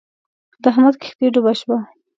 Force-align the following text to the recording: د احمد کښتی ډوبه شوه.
د 0.61 0.63
احمد 0.71 0.95
کښتی 1.01 1.25
ډوبه 1.33 1.53
شوه. 1.59 1.77